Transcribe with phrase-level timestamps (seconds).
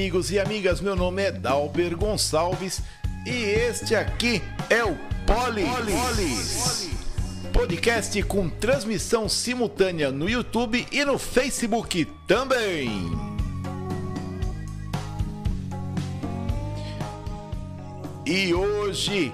[0.00, 0.80] Amigos e amigas.
[0.80, 2.80] Meu nome é Dalber Gonçalves
[3.26, 4.40] e este aqui
[4.70, 5.68] é o Polis.
[5.68, 6.90] Polis.
[7.52, 12.90] Podcast com transmissão simultânea no YouTube e no Facebook também.
[18.24, 19.30] E hoje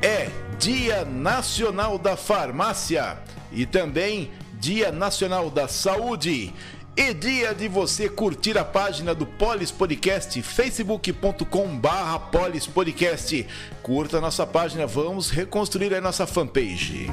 [0.00, 3.18] é Dia Nacional da Farmácia
[3.52, 6.54] e também Dia Nacional da Saúde.
[6.96, 13.46] E dia de você curtir a página do Polis Podcast, facebook.com barra Polis Podcast.
[13.82, 17.08] Curta a nossa página, vamos reconstruir a nossa fanpage.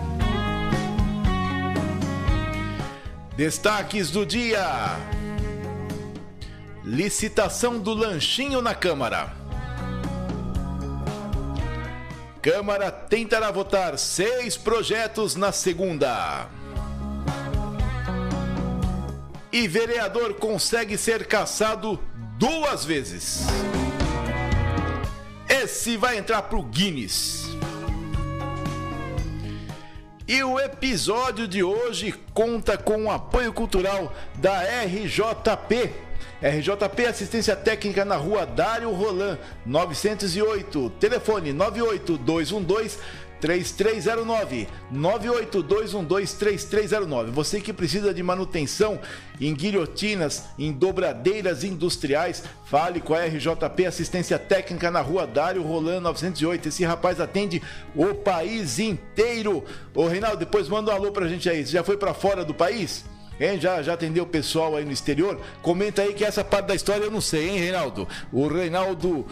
[3.36, 4.98] Destaques do dia:
[6.86, 9.36] Licitação do lanchinho na Câmara.
[12.42, 16.48] Câmara tentará votar seis projetos na segunda.
[19.54, 22.00] E vereador consegue ser caçado
[22.40, 23.42] duas vezes.
[25.48, 27.50] Esse vai entrar pro Guinness.
[30.28, 35.92] E o episódio de hoje conta com o apoio cultural da RJP.
[36.42, 39.38] RJP Assistência Técnica na rua Dário Rolan,
[39.68, 40.90] 908.
[41.00, 42.98] Telefone 98212
[43.44, 47.32] 3309 982123309.
[47.32, 49.02] Você que precisa de manutenção
[49.42, 56.00] em guilhotinas, em dobradeiras industriais, fale com a RJP Assistência Técnica na Rua Dário Rolando
[56.00, 56.70] 908.
[56.70, 57.62] Esse rapaz atende
[57.94, 59.66] o país inteiro.
[59.94, 61.66] Ô Reinaldo, depois manda um alô pra gente aí.
[61.66, 63.04] Você já foi para fora do país?
[63.42, 63.60] Hein?
[63.60, 65.38] Já, já atendeu o pessoal aí no exterior?
[65.62, 68.08] Comenta aí que essa parte da história eu não sei, hein, Reinaldo?
[68.32, 69.28] O Reinaldo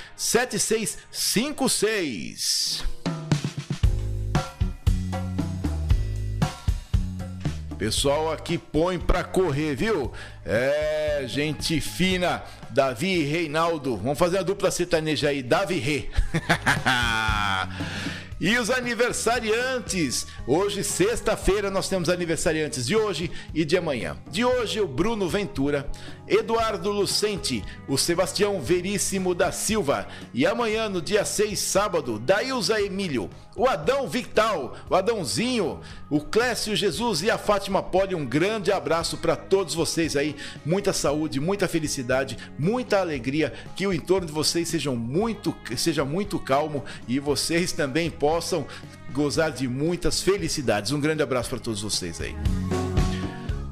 [7.78, 10.12] Pessoal aqui põe pra correr, viu?
[10.44, 13.98] É, gente fina, Davi e Reinaldo.
[13.98, 16.10] Vamos fazer a dupla sertaneja aí, Davi Rê.
[18.40, 20.28] E os aniversariantes.
[20.46, 24.16] Hoje, sexta-feira, nós temos aniversariantes de hoje e de amanhã.
[24.30, 25.90] De hoje, o Bruno Ventura,
[26.28, 30.08] Eduardo Lucente, o Sebastião Veríssimo da Silva.
[30.34, 35.80] E amanhã, no dia 6, sábado, Dailza Emílio, o Adão Victal, o Adãozinho,
[36.10, 38.14] o Clécio Jesus e a Fátima Poli.
[38.14, 40.36] Um grande abraço para todos vocês aí.
[40.66, 43.54] Muita saúde, muita felicidade, muita alegria.
[43.76, 48.66] Que o entorno de vocês seja muito, seja muito calmo e vocês também possam
[49.12, 50.92] gozar de muitas felicidades.
[50.92, 52.36] Um grande abraço para todos vocês aí.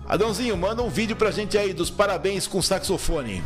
[0.08, 3.44] Adãozinho, manda um vídeo pra gente aí dos parabéns com saxofone.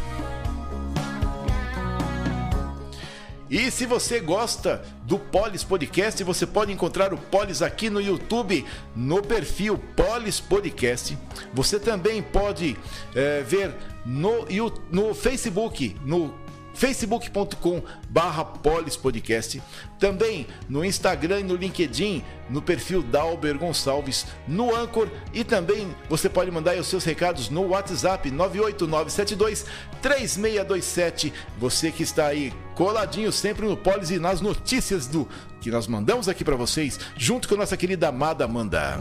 [3.49, 8.63] E se você gosta do Polis Podcast, você pode encontrar o Polis aqui no YouTube,
[8.95, 11.17] no perfil Polis Podcast.
[11.53, 12.77] Você também pode
[13.15, 13.73] é, ver
[14.05, 14.45] no,
[14.91, 16.31] no Facebook, no
[16.79, 19.61] facebook.com barra polispodcast,
[19.99, 26.29] também no Instagram e no LinkedIn, no perfil Dalber Gonçalves, no Anchor e também você
[26.29, 29.65] pode mandar os seus recados no WhatsApp 98972
[30.01, 31.33] 3627.
[31.57, 35.27] Você que está aí coladinho sempre no Polis e nas notícias do
[35.59, 38.97] que nós mandamos aqui para vocês, junto com a nossa querida amada Amanda.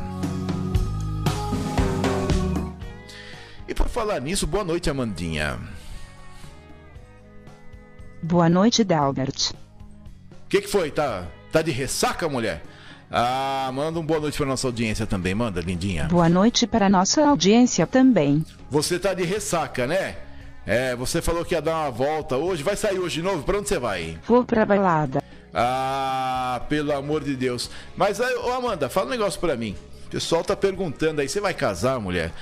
[3.69, 5.60] E por falar nisso, boa noite, Amandinha.
[8.23, 9.53] Boa noite, Dalbert.
[9.53, 10.91] O que, que foi?
[10.91, 12.62] Tá, tá de ressaca, mulher?
[13.11, 16.05] Ah, manda um boa noite para nossa audiência também, manda, lindinha.
[16.09, 18.44] Boa noite para nossa audiência também.
[18.70, 20.17] Você tá de ressaca, né?
[20.67, 22.62] É, você falou que ia dar uma volta hoje.
[22.62, 23.43] Vai sair hoje de novo?
[23.43, 24.19] Pra onde você vai?
[24.26, 25.23] Vou pra balada.
[25.55, 27.70] Ah, pelo amor de Deus.
[27.97, 29.75] Mas, ô Amanda, fala um negócio pra mim.
[30.06, 32.32] O pessoal tá perguntando aí, você vai casar, mulher?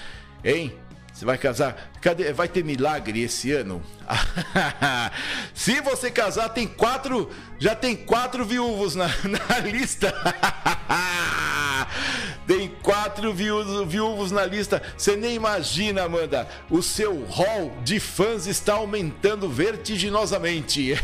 [0.44, 0.72] Hein?
[1.16, 1.90] Você vai casar?
[2.02, 2.30] Cadê?
[2.30, 3.82] Vai ter milagre esse ano?
[5.54, 7.30] Se você casar, tem quatro.
[7.58, 10.12] Já tem quatro viúvos na, na lista.
[12.46, 14.82] tem quatro viúvos, na lista.
[14.94, 16.46] Você nem imagina, Amanda.
[16.68, 21.02] O seu hall de fãs está aumentando vertiginosamente.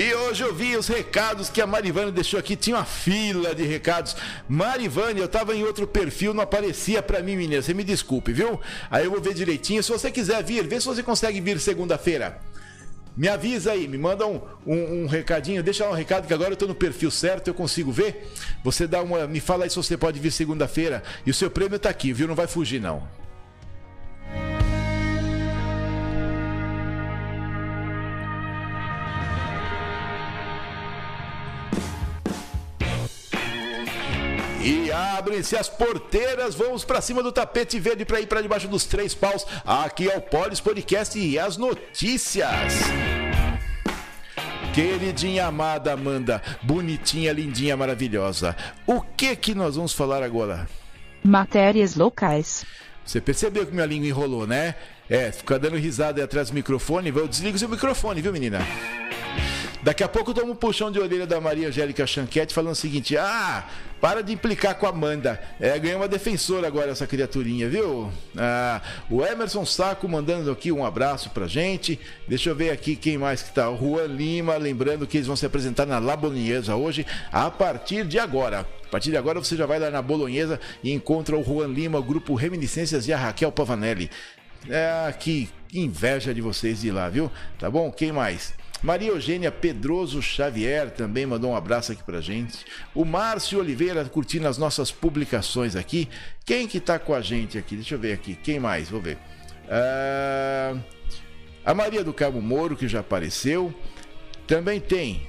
[0.00, 2.56] E hoje eu vi os recados que a Marivane deixou aqui.
[2.56, 4.16] Tinha uma fila de recados.
[4.48, 7.60] Marivane, eu tava em outro perfil, não aparecia para mim, menina.
[7.60, 8.58] Você me desculpe, viu?
[8.90, 9.82] Aí eu vou ver direitinho.
[9.82, 12.40] Se você quiser vir, vê se você consegue vir segunda-feira.
[13.14, 16.52] Me avisa aí, me manda um, um, um, recadinho, deixa lá um recado que agora
[16.52, 18.26] eu tô no perfil certo, eu consigo ver.
[18.64, 19.26] Você dá uma.
[19.26, 21.02] Me fala aí se você pode vir segunda-feira.
[21.26, 22.26] E o seu prêmio tá aqui, viu?
[22.26, 23.06] Não vai fugir, não.
[34.62, 38.84] E abrem-se as porteiras, vamos para cima do tapete verde para ir para debaixo dos
[38.84, 39.46] três paus.
[39.64, 42.74] Aqui é o Polis Podcast e as notícias.
[44.74, 48.54] Queridinha amada Amanda, bonitinha, lindinha, maravilhosa.
[48.86, 50.68] O que que nós vamos falar agora?
[51.24, 52.66] Matérias locais.
[53.02, 54.74] Você percebeu que minha língua enrolou, né?
[55.08, 57.08] É, fica dando risada aí atrás do microfone.
[57.08, 58.60] Eu desligo seu microfone, viu, menina?
[59.82, 62.76] Daqui a pouco eu tomo um puxão de orelha da Maria Angélica Chanquete falando o
[62.76, 63.66] seguinte: Ah,
[64.00, 65.40] para de implicar com a Amanda.
[65.60, 68.10] É, ganhou uma defensora agora essa criaturinha, viu?
[68.36, 68.80] Ah,
[69.10, 72.00] o Emerson Saco mandando aqui um abraço pra gente.
[72.26, 73.68] Deixa eu ver aqui quem mais que tá.
[73.68, 78.06] O Juan Lima, lembrando que eles vão se apresentar na La Bolonhesa hoje, a partir
[78.06, 78.66] de agora.
[78.86, 81.98] A partir de agora você já vai lá na Bolonhesa e encontra o Juan Lima,
[81.98, 84.10] o grupo Reminiscências e a Raquel Pavanelli.
[84.68, 87.30] É, que, inveja de vocês ir lá, viu?
[87.58, 87.90] Tá bom?
[87.90, 88.52] Quem mais?
[88.82, 92.64] Maria Eugênia Pedroso Xavier também mandou um abraço aqui pra gente.
[92.94, 96.08] O Márcio Oliveira curtindo as nossas publicações aqui.
[96.46, 97.76] Quem que tá com a gente aqui?
[97.76, 98.34] Deixa eu ver aqui.
[98.34, 98.88] Quem mais?
[98.88, 99.18] Vou ver.
[99.66, 100.80] Uh...
[101.64, 103.74] A Maria do Cabo Moro, que já apareceu.
[104.46, 105.28] Também tem.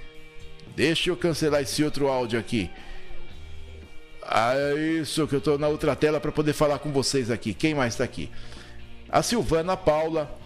[0.75, 2.69] Deixa eu cancelar esse outro áudio aqui.
[4.24, 4.53] Ah,
[5.01, 7.53] isso que eu tô na outra tela para poder falar com vocês aqui.
[7.53, 8.30] Quem mais está aqui?
[9.09, 10.39] A Silvana Paula,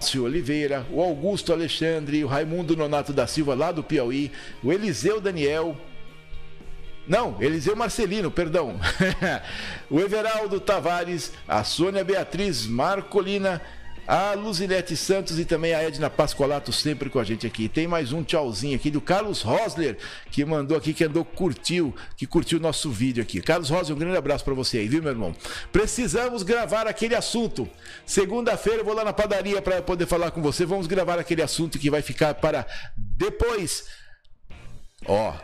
[0.00, 4.32] Márcio Oliveira, o Augusto Alexandre, o Raimundo Nonato da Silva, lá do Piauí,
[4.64, 5.76] o Eliseu Daniel.
[7.06, 8.80] Não, Eliseu Marcelino, perdão.
[9.90, 13.60] o Everaldo Tavares, a Sônia Beatriz Marcolina,
[14.06, 17.68] a Luzilete Santos e também a Edna Pascolato sempre com a gente aqui.
[17.68, 19.96] Tem mais um tchauzinho aqui do Carlos Rosler,
[20.30, 23.40] que mandou aqui, que andou, curtiu, que curtiu o nosso vídeo aqui.
[23.40, 25.34] Carlos Rosler, um grande abraço para você aí, viu, meu irmão?
[25.72, 27.68] Precisamos gravar aquele assunto.
[28.04, 30.64] Segunda-feira eu vou lá na padaria para poder falar com você.
[30.64, 32.66] Vamos gravar aquele assunto que vai ficar para
[32.96, 33.84] depois.
[35.06, 35.34] Ó,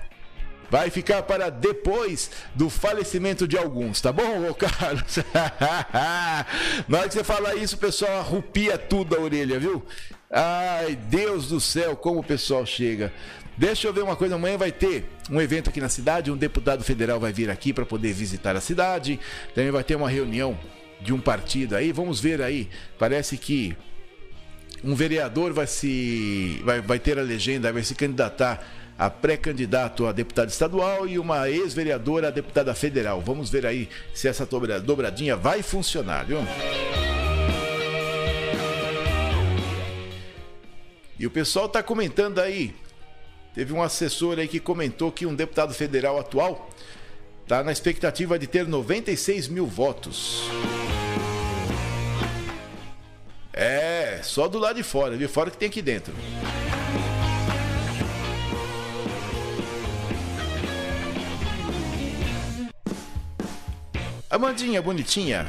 [0.71, 5.19] vai ficar para depois do falecimento de alguns, tá bom, ô Carlos?
[6.89, 9.85] Na hora que você fala isso, o pessoal arrupia tudo a orelha, viu?
[10.31, 13.13] Ai, Deus do céu, como o pessoal chega.
[13.57, 16.85] Deixa eu ver uma coisa, amanhã vai ter um evento aqui na cidade, um deputado
[16.85, 19.19] federal vai vir aqui para poder visitar a cidade.
[19.55, 20.59] Também vai ter uma reunião
[21.01, 22.69] de um partido aí, vamos ver aí.
[22.99, 23.75] Parece que
[24.85, 28.63] um vereador vai se vai, vai ter a legenda, vai se candidatar
[28.99, 33.21] a pré-candidato a deputado estadual e uma ex-vereadora a deputada federal.
[33.21, 36.39] Vamos ver aí se essa dobradinha vai funcionar, viu?
[41.19, 42.75] E o pessoal está comentando aí.
[43.55, 46.71] Teve um assessor aí que comentou que um deputado federal atual
[47.43, 50.43] está na expectativa de ter 96 mil votos.
[53.53, 55.29] É, só do lado de fora, viu?
[55.29, 56.13] Fora que tem aqui dentro.
[64.29, 65.49] Amandinha, bonitinha,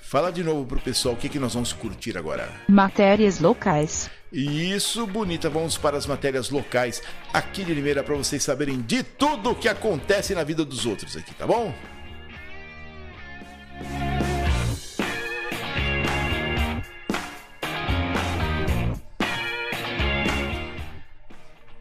[0.00, 2.48] fala de novo pro pessoal o que, que nós vamos curtir agora.
[2.68, 4.10] Matérias locais.
[4.32, 5.48] Isso, bonita.
[5.48, 7.00] Vamos para as matérias locais
[7.32, 11.16] aqui de Limeira para vocês saberem de tudo o que acontece na vida dos outros
[11.16, 11.72] aqui, tá bom?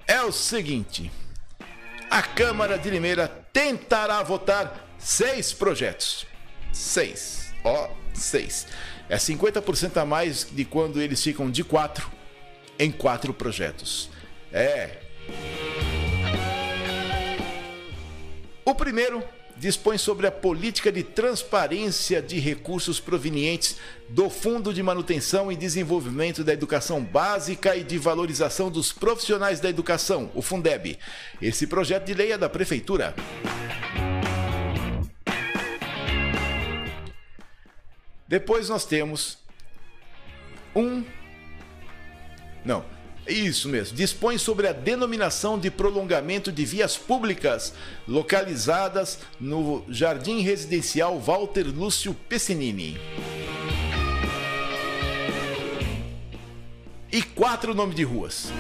[0.05, 1.12] É o seguinte:
[2.13, 6.25] a Câmara de Limeira tentará votar Seis projetos.
[6.72, 7.53] Seis.
[7.62, 8.67] Ó, seis.
[9.10, 12.10] É 50% a mais de quando eles ficam de quatro
[12.79, 14.10] em quatro projetos.
[14.51, 14.98] É.
[18.63, 19.22] O primeiro
[19.57, 23.77] dispõe sobre a política de transparência de recursos provenientes
[24.10, 29.69] do Fundo de Manutenção e Desenvolvimento da Educação Básica e de Valorização dos Profissionais da
[29.69, 30.98] Educação, o Fundeb.
[31.41, 33.13] Esse projeto de lei é da Prefeitura.
[38.27, 39.38] Depois nós temos
[40.75, 41.03] um.
[42.65, 42.83] Não,
[43.27, 43.96] isso mesmo.
[43.96, 47.74] Dispõe sobre a denominação de prolongamento de vias públicas
[48.08, 53.00] localizadas no Jardim Residencial Walter Lúcio Pessinini.
[57.12, 58.51] E quatro nomes de ruas.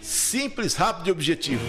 [0.00, 1.62] Simples, rápido e objetivo.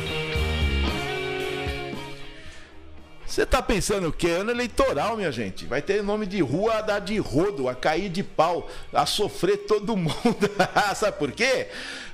[3.25, 4.29] Você tá pensando o que?
[4.29, 5.65] Ano eleitoral, minha gente.
[5.65, 9.57] Vai ter nome de rua a dar de rodo, a cair de pau, a sofrer
[9.65, 10.13] todo mundo.
[10.95, 11.67] Sabe por quê?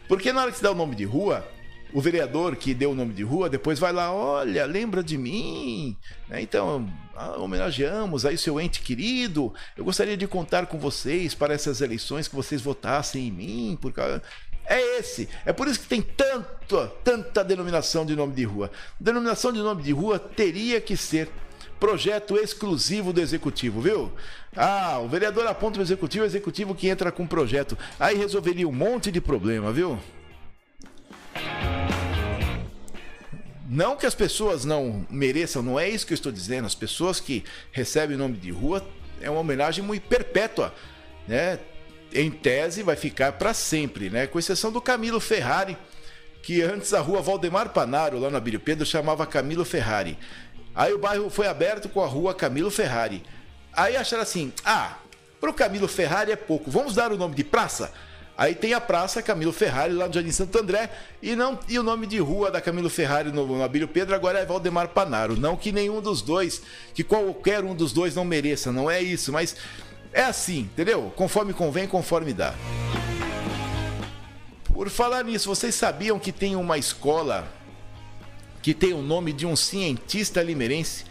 [0.08, 1.46] Porque na hora que você dá o nome de rua,
[1.94, 5.98] o vereador que deu o nome de rua depois vai lá, olha, lembra de mim?
[6.30, 6.42] Né?
[6.42, 9.54] Então, ah, homenageamos aí seu ente querido.
[9.76, 13.92] Eu gostaria de contar com vocês para essas eleições que vocês votassem em mim, por
[13.92, 14.24] causa
[14.72, 15.28] é esse.
[15.46, 18.72] É por isso que tem tanto, tanta denominação de nome de rua.
[19.00, 21.30] Denominação de nome de rua teria que ser
[21.80, 24.12] projeto exclusivo do executivo, viu?
[24.56, 27.78] Ah, o vereador aponta o executivo, o executivo que entra com projeto.
[28.00, 30.00] Aí resolveria um monte de problema, viu?
[33.68, 36.66] Não que as pessoas não mereçam, não é isso que eu estou dizendo.
[36.66, 38.86] As pessoas que recebem o nome de rua
[39.22, 40.74] é uma homenagem muito perpétua,
[41.28, 41.58] né?
[42.14, 44.28] Em tese, vai ficar para sempre, né?
[44.28, 45.78] Com exceção do Camilo Ferrari,
[46.44, 50.18] que antes a rua Valdemar Panaro, lá na Abílio Pedro, chamava Camilo Ferrari.
[50.74, 53.24] Aí o bairro foi aberto com a rua Camilo Ferrari.
[53.74, 54.98] Aí acharam assim: ah,
[55.40, 57.92] pro Camilo Ferrari é pouco, vamos dar o nome de praça?
[58.38, 60.90] Aí tem a praça Camilo Ferrari lá no Jardim Santo André
[61.22, 64.40] e não e o nome de rua da Camilo Ferrari no, no Abílio Pedro agora
[64.40, 65.36] é Valdemar Panaro.
[65.38, 66.62] Não que nenhum dos dois,
[66.94, 69.56] que qualquer um dos dois não mereça, não é isso, mas
[70.14, 71.12] é assim, entendeu?
[71.16, 72.54] Conforme convém, conforme dá.
[74.66, 77.48] Por falar nisso, vocês sabiam que tem uma escola
[78.62, 81.06] que tem o nome de um cientista limerense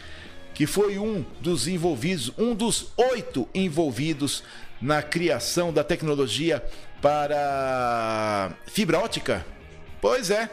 [0.55, 4.43] que foi um dos envolvidos, um dos oito envolvidos
[4.81, 6.63] na criação da tecnologia
[7.01, 9.47] para fibra ótica?
[10.01, 10.51] Pois é,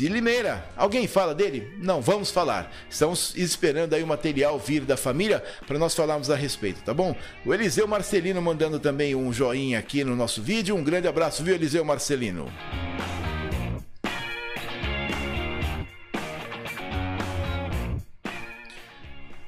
[0.00, 0.66] de Limeira.
[0.78, 1.74] Alguém fala dele?
[1.76, 2.74] Não, vamos falar.
[2.88, 7.14] Estamos esperando aí o material vir da família para nós falarmos a respeito, tá bom?
[7.44, 10.74] O Eliseu Marcelino mandando também um joinha aqui no nosso vídeo.
[10.74, 12.50] Um grande abraço, viu, Eliseu Marcelino?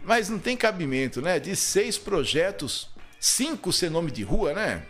[0.04, 1.40] Mas não tem cabimento, né?
[1.40, 4.82] De seis projetos, cinco ser nome de rua, né?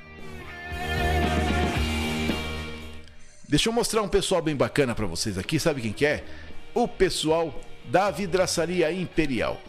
[3.52, 5.60] Deixa eu mostrar um pessoal bem bacana para vocês aqui.
[5.60, 6.24] Sabe quem que é?
[6.72, 7.54] O pessoal
[7.84, 9.60] da Vidraçaria Imperial.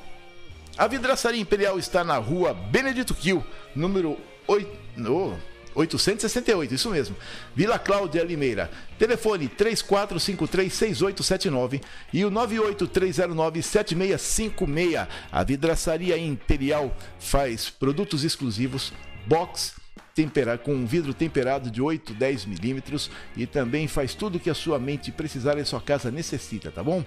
[0.78, 4.72] A Vidraçaria Imperial está na rua Benedito Kiel, número 8,
[5.12, 5.34] oh,
[5.76, 7.14] 868, isso mesmo.
[7.54, 8.72] Vila Cláudia Limeira.
[8.98, 15.08] Telefone 34536879 e o 983097656.
[15.30, 18.94] A Vidraçaria Imperial faz produtos exclusivos,
[19.28, 19.83] box
[20.16, 24.54] temperado, com um vidro temperado de 8, 10 milímetros e também faz tudo que a
[24.54, 27.04] sua mente precisar e sua casa necessita, tá bom?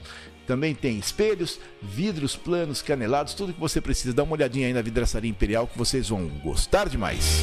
[0.47, 4.15] Também tem espelhos, vidros planos, canelados, tudo que você precisa.
[4.15, 7.43] Dá uma olhadinha aí na vidraçaria imperial que vocês vão gostar demais.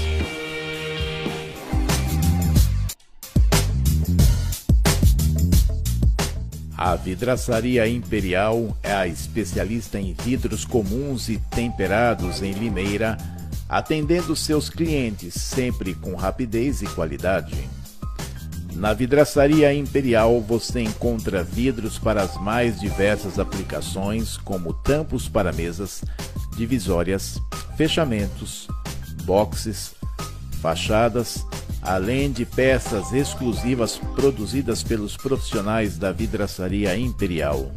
[6.75, 13.17] A Vidraçaria Imperial é a especialista em vidros comuns e temperados em Limeira
[13.73, 17.55] atendendo seus clientes sempre com rapidez e qualidade.
[18.75, 26.03] Na Vidraçaria Imperial você encontra vidros para as mais diversas aplicações, como tampos para mesas,
[26.55, 27.41] divisórias,
[27.75, 28.67] fechamentos,
[29.23, 29.95] boxes,
[30.61, 31.43] fachadas,
[31.81, 37.71] além de peças exclusivas produzidas pelos profissionais da Vidraçaria Imperial.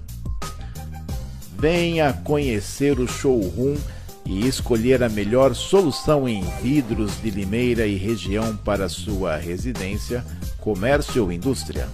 [1.59, 3.77] Venha conhecer o showroom
[4.27, 10.25] e escolher a melhor solução em vidros de Limeira e região para sua residência,
[10.61, 11.89] comércio ou indústria.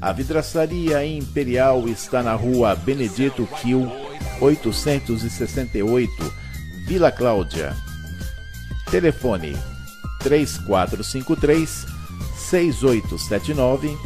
[0.00, 3.90] A vidraçaria Imperial está na rua Benedito Kiel,
[4.40, 6.34] 868,
[6.86, 7.74] Vila Cláudia.
[8.90, 9.56] Telefone
[10.20, 11.86] 3453
[12.36, 13.96] 6879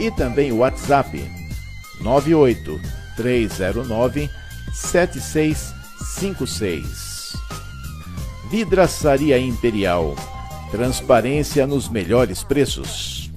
[0.00, 1.30] e também o WhatsApp
[2.00, 2.80] 98
[3.16, 4.30] 309
[4.72, 7.36] 76 56.
[8.50, 10.14] Vidraçaria Imperial.
[10.70, 13.30] Transparência nos melhores preços.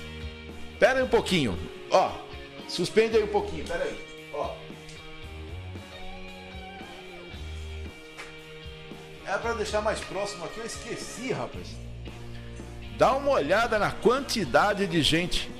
[0.78, 1.58] Pera aí um pouquinho.
[1.90, 2.12] Ó,
[2.66, 3.98] suspende aí um pouquinho, pera aí.
[4.32, 4.54] Ó.
[9.26, 11.68] É para deixar mais próximo aqui, eu esqueci, rapaz.
[12.96, 15.50] Dá uma olhada na quantidade de gente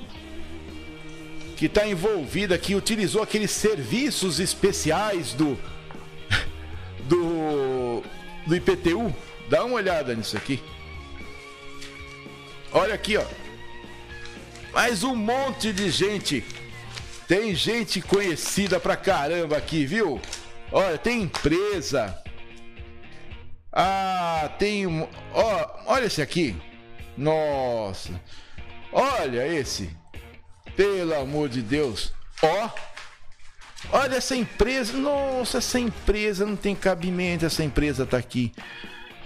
[1.57, 5.59] que está envolvida, que utilizou aqueles serviços especiais do
[7.07, 8.03] do
[8.47, 9.15] do IPTU
[9.49, 10.63] Dá uma olhada nisso aqui.
[12.73, 13.25] Olha aqui, ó.
[14.73, 16.45] Mais um monte de gente.
[17.29, 20.21] Tem gente conhecida pra caramba aqui, viu?
[20.73, 22.21] Olha, tem empresa.
[23.73, 25.09] Ah, tem um.
[25.33, 26.57] Ó, olha esse aqui.
[27.17, 28.11] Nossa.
[28.93, 29.91] Olha esse.
[30.77, 32.13] Pelo amor de Deus.
[32.43, 32.71] Ó.
[33.93, 34.97] Olha essa empresa.
[34.97, 37.47] Nossa, essa empresa não tem cabimento.
[37.47, 38.53] Essa empresa tá aqui.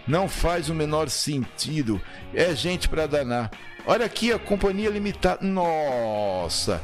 [0.08, 2.00] Não faz o menor sentido.
[2.32, 3.50] É gente para danar.
[3.86, 5.46] Olha aqui a companhia limitada.
[5.46, 6.80] Nossa.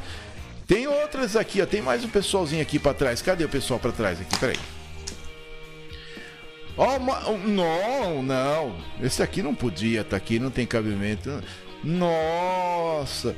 [0.67, 1.65] Tem outras aqui, ó.
[1.65, 3.21] Tem mais um pessoalzinho aqui para trás.
[3.21, 4.37] Cadê o pessoal para trás aqui?
[4.37, 4.59] Peraí.
[6.77, 6.99] Oh,
[7.47, 8.77] não, não.
[9.01, 11.41] Esse aqui não podia estar tá aqui, não tem cabimento.
[11.83, 13.35] Nossa.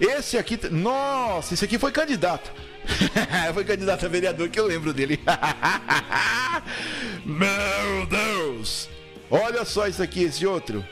[0.00, 2.50] Esse aqui, nossa, esse aqui foi candidato.
[3.54, 5.20] foi candidato a vereador que eu lembro dele.
[7.24, 8.88] Meu Deus.
[9.30, 10.84] Olha só isso aqui, esse outro.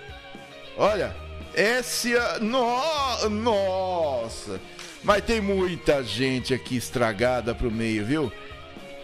[0.77, 1.14] Olha,
[1.55, 2.14] esse.
[2.40, 4.61] No, nossa!
[5.03, 8.33] Mas tem muita gente aqui estragada pro meio, viu?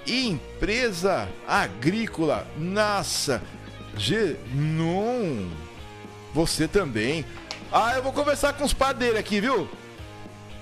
[0.07, 3.43] Empresa agrícola, nossa!
[3.97, 4.37] G...
[4.53, 5.51] Não!
[6.33, 7.25] Você também.
[7.73, 9.69] Ah, eu vou conversar com os padeiros aqui, viu?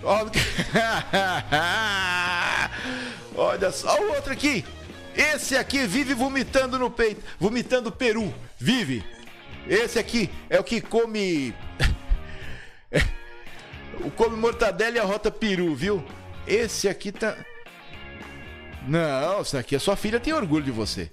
[3.37, 4.65] Olha só o outro aqui.
[5.15, 8.33] Esse aqui vive vomitando no peito, vomitando peru.
[8.59, 9.05] Vive.
[9.69, 11.55] Esse aqui é o que come.
[14.05, 16.05] o come mortadela e a rota peru, viu?
[16.47, 17.37] Esse aqui tá.
[18.87, 21.11] Não, essa aqui a sua filha tem orgulho de você.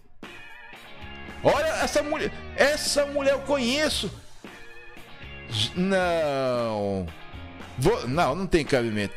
[1.44, 4.12] Olha essa mulher, essa mulher eu conheço.
[5.76, 7.08] Não.
[7.78, 8.08] Vou...
[8.08, 9.16] Não, não tem cabimento.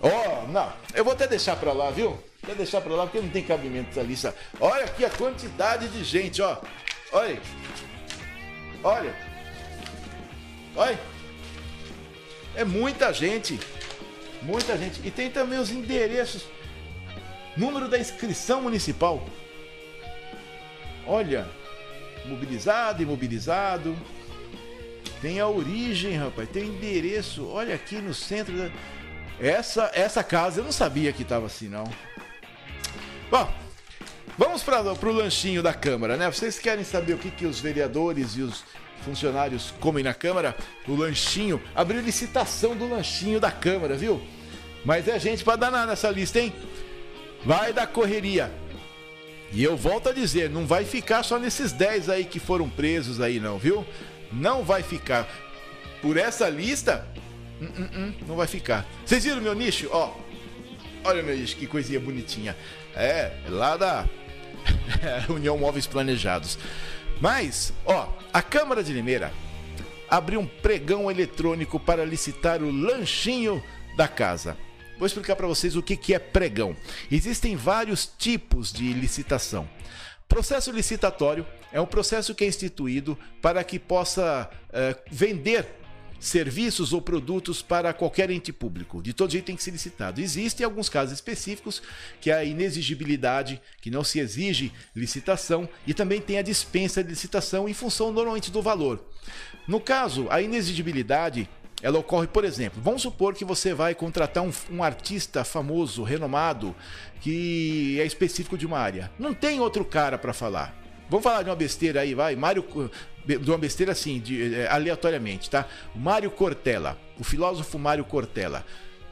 [0.00, 0.72] Oh, não.
[0.94, 2.18] Eu vou até deixar pra lá, viu?
[2.46, 4.34] Vou deixar pra lá porque não tem cabimento essa lista.
[4.60, 6.58] Olha aqui a quantidade de gente, ó.
[7.12, 7.40] Olha.
[8.84, 9.16] Olha.
[10.76, 10.98] Olha.
[12.54, 13.58] É muita gente.
[14.42, 15.00] Muita gente.
[15.04, 16.46] E tem também os endereços.
[17.56, 19.26] Número da inscrição municipal.
[21.04, 21.48] Olha.
[22.26, 23.96] Mobilizado, imobilizado.
[25.20, 26.48] Tem a origem, rapaz.
[26.48, 27.48] Tem o endereço.
[27.48, 28.70] Olha aqui no centro da.
[29.40, 31.84] Essa, essa casa eu não sabia que estava assim, não.
[33.28, 33.52] Bom,
[34.38, 36.30] vamos para o lanchinho da Câmara, né?
[36.30, 38.64] Vocês querem saber o que, que os vereadores e os
[39.04, 40.56] funcionários comem na Câmara?
[40.86, 41.60] O lanchinho.
[41.74, 44.22] Abriu licitação do lanchinho da Câmara, viu?
[44.84, 46.52] Mas é gente para danar nessa lista, hein?
[47.44, 48.52] Vai dar correria.
[49.52, 53.20] E eu volto a dizer, não vai ficar só nesses 10 aí que foram presos
[53.20, 53.84] aí, não, viu?
[54.32, 55.28] Não vai ficar.
[56.00, 57.04] Por essa lista,
[57.60, 58.86] hum, hum, hum, não vai ficar.
[59.04, 59.88] Vocês viram meu nicho?
[59.90, 60.14] Ó,
[61.02, 62.56] olha meu nicho, que coisinha bonitinha.
[62.96, 64.08] É, lá da
[65.28, 66.58] União Móveis Planejados.
[67.20, 69.32] Mas, ó, a Câmara de Limeira
[70.08, 73.62] abriu um pregão eletrônico para licitar o lanchinho
[73.96, 74.56] da casa.
[74.98, 76.74] Vou explicar para vocês o que, que é pregão.
[77.10, 79.68] Existem vários tipos de licitação.
[80.28, 85.66] Processo licitatório é um processo que é instituído para que possa é, vender
[86.18, 89.02] serviços ou produtos para qualquer ente público.
[89.02, 90.20] De todo jeito tem que ser licitado.
[90.20, 91.82] Existem alguns casos específicos
[92.20, 97.68] que a inexigibilidade, que não se exige licitação, e também tem a dispensa de licitação
[97.68, 99.04] em função normalmente do valor.
[99.66, 101.48] No caso, a inexigibilidade
[101.82, 106.74] ela ocorre, por exemplo, vamos supor que você vai contratar um, um, artista famoso, renomado,
[107.20, 109.10] que é específico de uma área.
[109.18, 110.74] Não tem outro cara para falar.
[111.08, 112.34] Vamos falar de uma besteira aí, vai.
[112.34, 112.64] Mário.
[113.26, 115.66] De uma besteira assim, de, é, aleatoriamente, tá?
[115.94, 116.96] Mário Cortella.
[117.18, 118.64] O filósofo Mário Cortella.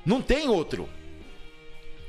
[0.06, 0.88] Não tem outro.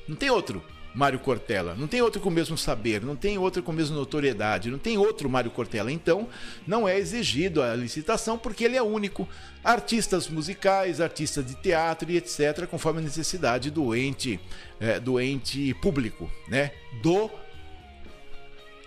[0.07, 0.63] Não tem outro
[0.95, 1.75] Mário Cortella.
[1.75, 4.77] Não tem outro com o mesmo saber, não tem outro com a mesma notoriedade, não
[4.79, 5.91] tem outro Mário Cortella.
[5.91, 6.29] Então,
[6.65, 9.27] não é exigido a licitação porque ele é único.
[9.63, 14.39] Artistas musicais, artistas de teatro e etc., conforme a necessidade do ente,
[14.79, 16.71] é, do ente público, né?
[17.03, 17.29] Do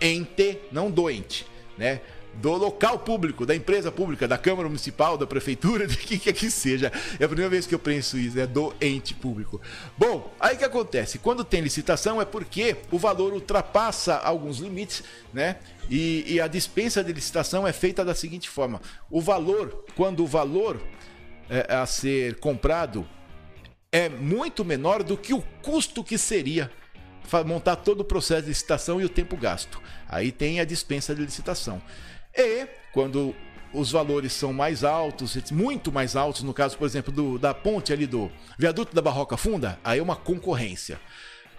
[0.01, 1.45] ente, não doente,
[1.77, 2.01] né?
[2.35, 6.49] Do local público, da empresa pública, da Câmara Municipal, da Prefeitura, de quem quer que
[6.49, 6.91] seja.
[7.19, 9.59] É a primeira vez que eu penso isso, é do ente público.
[9.97, 11.19] Bom, aí que acontece?
[11.19, 15.57] Quando tem licitação é porque o valor ultrapassa alguns limites, né?
[15.89, 20.27] E, e a dispensa de licitação é feita da seguinte forma: o valor, quando o
[20.27, 20.79] valor
[21.49, 23.07] é, a ser comprado
[23.91, 26.71] é muito menor do que o custo que seria
[27.45, 29.79] montar todo o processo de licitação e o tempo gasto.
[30.07, 31.81] Aí tem a dispensa de licitação.
[32.39, 33.35] E quando
[33.73, 37.91] os valores são mais altos, muito mais altos, no caso, por exemplo, do, da ponte
[37.91, 41.01] ali do viaduto da Barroca Funda, aí é uma concorrência.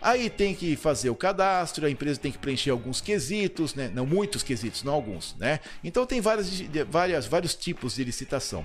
[0.00, 3.90] Aí tem que fazer o cadastro, a empresa tem que preencher alguns quesitos, né?
[3.94, 5.60] Não muitos quesitos, não alguns, né?
[5.84, 8.64] Então tem várias, várias, vários tipos de licitação.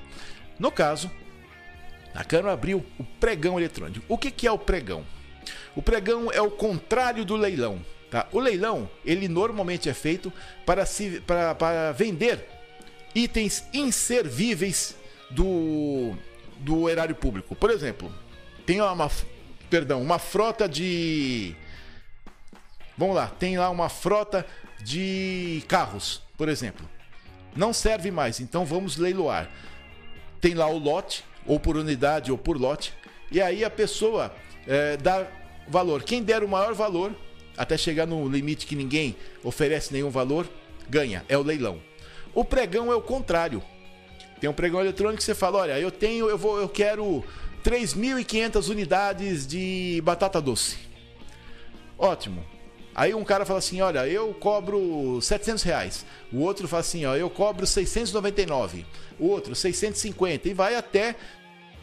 [0.57, 1.11] No caso,
[2.13, 4.05] a Câmara abriu o pregão eletrônico.
[4.07, 5.05] O que, que é o pregão?
[5.75, 7.81] O pregão é o contrário do leilão.
[8.15, 8.29] Tá?
[8.31, 10.31] O leilão, ele normalmente é feito
[10.65, 12.47] para, se, para, para vender
[13.13, 14.95] itens inservíveis
[15.29, 16.15] do,
[16.59, 17.53] do erário público.
[17.57, 18.09] Por exemplo,
[18.65, 19.11] tem uma,
[19.69, 21.53] perdão, uma frota de.
[22.97, 24.47] Vamos lá, tem lá uma frota
[24.81, 26.89] de carros, por exemplo.
[27.53, 29.51] Não serve mais, então vamos leiloar.
[30.39, 32.93] Tem lá o lote, ou por unidade ou por lote,
[33.29, 34.33] e aí a pessoa
[34.65, 35.27] é, dá
[35.67, 36.01] valor.
[36.01, 37.13] Quem der o maior valor
[37.57, 40.47] até chegar no limite que ninguém oferece nenhum valor,
[40.89, 41.23] ganha.
[41.27, 41.79] É o leilão.
[42.33, 43.63] O pregão é o contrário.
[44.39, 47.23] Tem um pregão eletrônico que você fala: olha, eu tenho, eu vou, eu quero
[47.63, 50.77] 3.500 unidades de batata doce.
[51.97, 52.43] Ótimo.
[52.93, 56.05] Aí um cara fala assim: olha, eu cobro 700 reais.
[56.31, 58.85] O outro fala assim: ó, eu cobro 699.
[59.19, 60.49] O outro 650.
[60.49, 61.15] E vai até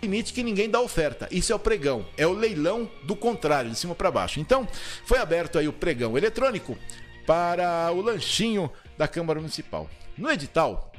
[0.03, 1.29] limite que ninguém dá oferta.
[1.31, 4.41] Isso é o pregão, é o leilão do contrário, de cima para baixo.
[4.41, 4.67] Então,
[5.07, 6.77] foi aberto aí o pregão eletrônico
[7.25, 9.89] para o lanchinho da Câmara Municipal.
[10.19, 10.93] No edital,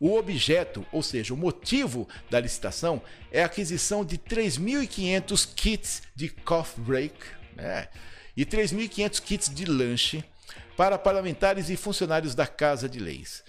[0.00, 6.28] o objeto, ou seja, o motivo da licitação é a aquisição de 3.500 kits de
[6.28, 7.14] coffee break
[7.54, 7.86] né,
[8.36, 10.24] e 3.500 kits de lanche
[10.76, 13.44] para parlamentares e funcionários da Casa de Leis.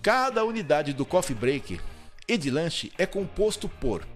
[0.00, 1.80] Cada unidade do coffee break
[2.28, 4.06] e de lanche é composto por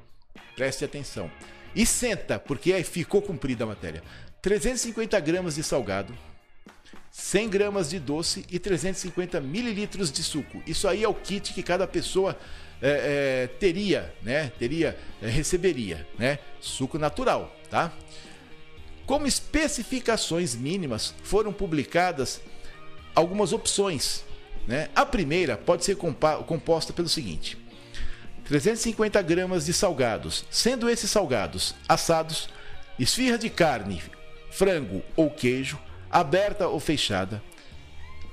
[0.54, 1.30] Preste atenção.
[1.74, 4.02] E senta, porque aí ficou cumprida a matéria.
[4.40, 6.16] 350 gramas de salgado,
[7.10, 10.62] 100 gramas de doce e 350 mililitros de suco.
[10.66, 12.38] Isso aí é o kit que cada pessoa
[12.80, 14.52] é, é, teria, né?
[14.58, 16.38] Teria, é, receberia, né?
[16.60, 17.92] Suco natural, tá?
[19.06, 22.40] Como especificações mínimas, foram publicadas
[23.14, 24.24] algumas opções.
[24.66, 24.88] Né?
[24.94, 27.56] A primeira pode ser composta pelo seguinte:
[28.46, 32.48] 350 gramas de salgados, sendo esses salgados assados,
[32.98, 34.00] esfirra de carne,
[34.50, 35.78] frango ou queijo,
[36.10, 37.42] aberta ou fechada,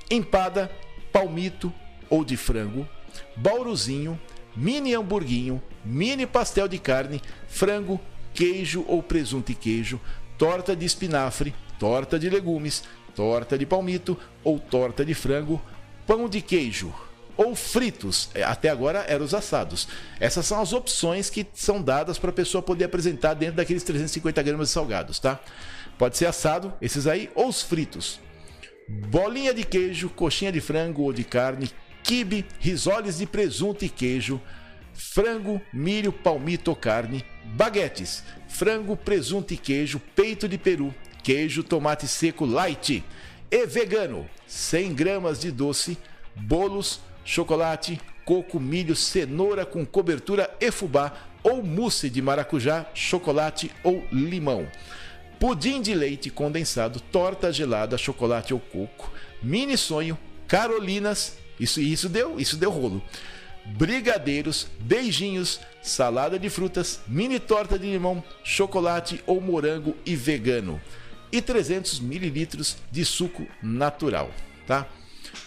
[0.08, 0.70] empada,
[1.12, 1.72] palmito
[2.08, 2.88] ou de frango,
[3.36, 4.18] bauruzinho,
[4.54, 8.00] mini hamburguinho, mini pastel de carne, frango,
[8.32, 10.00] queijo ou presunto e queijo,
[10.38, 12.84] torta de espinafre, torta de legumes,
[13.16, 15.60] torta de palmito ou torta de frango,
[16.06, 16.94] pão de queijo,
[17.36, 18.28] ou fritos.
[18.34, 19.88] É, até agora eram os assados.
[20.20, 24.42] Essas são as opções que são dadas para a pessoa poder apresentar dentro daqueles 350
[24.42, 25.40] gramas de salgados, tá?
[25.98, 28.20] Pode ser assado, esses aí, ou os fritos.
[28.88, 31.70] Bolinha de queijo, coxinha de frango ou de carne,
[32.02, 34.40] quibe, risoles de presunto e queijo,
[34.92, 42.06] frango, milho, palmito ou carne, baguetes, frango, presunto e queijo, peito de peru, queijo, tomate
[42.06, 43.02] seco light
[43.50, 45.96] e vegano, 100 gramas de doce,
[46.34, 54.04] bolos, chocolate, coco, milho, cenoura com cobertura e fubá ou mousse de maracujá, chocolate ou
[54.10, 54.66] limão.
[55.38, 62.40] Pudim de leite condensado, torta gelada, chocolate ou coco, mini sonho, carolinas, isso isso deu,
[62.40, 63.02] isso deu rolo.
[63.66, 70.80] brigadeiros, beijinhos, salada de frutas, mini torta de limão, chocolate ou morango e vegano.
[71.32, 74.30] E 300 mililitros de suco natural,
[74.66, 74.86] tá?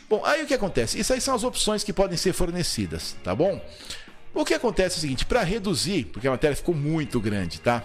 [0.09, 0.99] Bom, aí o que acontece?
[0.99, 3.61] Isso aí são as opções que podem ser fornecidas, tá bom?
[4.33, 7.83] O que acontece é o seguinte, para reduzir, porque a matéria ficou muito grande, tá?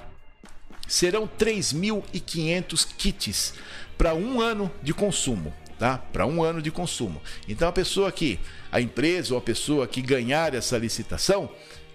[0.87, 3.55] Serão 3.500 kits
[3.97, 5.99] para um ano de consumo, tá?
[5.99, 7.21] Para um ano de consumo.
[7.49, 8.39] Então a pessoa que,
[8.71, 11.51] a empresa ou a pessoa que ganhar essa licitação,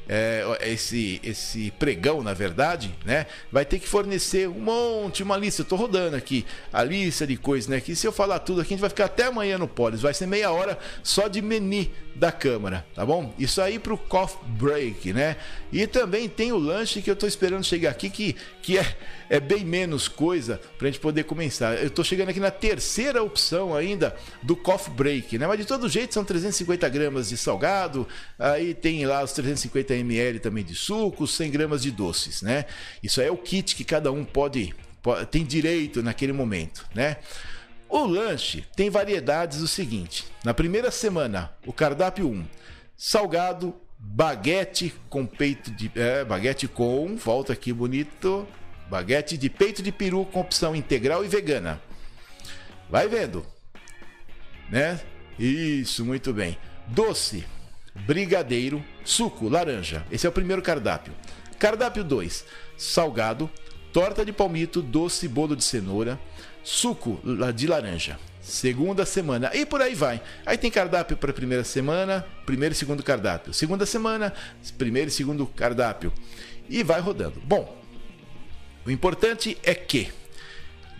[0.07, 3.25] é, esse, esse pregão, na verdade, né?
[3.51, 5.61] Vai ter que fornecer um monte, uma lista.
[5.61, 7.81] Eu tô rodando aqui a lista de coisas, né?
[7.81, 10.01] Que se eu falar tudo aqui, a gente vai ficar até amanhã no Polis.
[10.01, 13.33] Vai ser meia hora só de menu da Câmara, tá bom?
[13.37, 15.35] Isso aí pro coffee break, né?
[15.71, 18.97] E também tem o lanche que eu tô esperando chegar aqui, que, que é,
[19.29, 21.75] é bem menos coisa pra gente poder começar.
[21.75, 25.45] Eu tô chegando aqui na terceira opção ainda do coffee break, né?
[25.45, 28.07] Mas de todo jeito são 350 gramas de salgado,
[28.39, 32.65] aí tem lá os 350 ml também de suco, 100 gramas de doces, né?
[33.03, 37.17] Isso aí é o kit que cada um pode, pode tem direito naquele momento, né?
[37.89, 42.45] O lanche tem variedades do seguinte: na primeira semana, o cardápio 1,
[42.95, 45.91] salgado, baguete com peito de.
[45.95, 48.47] É, baguete com, volta aqui bonito,
[48.89, 51.81] baguete de peito de peru com opção integral e vegana.
[52.89, 53.45] Vai vendo,
[54.69, 54.99] né?
[55.37, 56.57] Isso, muito bem.
[56.87, 57.45] Doce,
[57.93, 60.05] brigadeiro, suco, laranja.
[60.11, 61.13] Esse é o primeiro cardápio.
[61.59, 62.45] Cardápio 2,
[62.77, 63.49] salgado,
[63.91, 66.19] torta de palmito, doce, bolo de cenoura
[66.67, 67.21] suco
[67.55, 68.19] de laranja.
[68.47, 69.51] Segunda semana.
[69.53, 70.21] E por aí vai.
[70.45, 73.53] Aí tem cardápio para primeira semana, primeiro e segundo cardápio.
[73.53, 74.33] Segunda semana,
[74.77, 76.13] primeiro e segundo cardápio.
[76.69, 77.41] E vai rodando.
[77.43, 77.77] Bom,
[78.85, 80.09] o importante é que